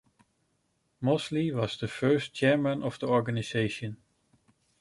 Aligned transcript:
Mosley 0.99 1.51
was 1.51 1.77
the 1.77 1.87
first 1.87 2.33
chairman 2.33 2.81
of 2.81 2.97
the 2.97 3.05
organisation. 3.05 3.97